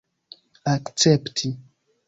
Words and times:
akcepti 0.73 1.47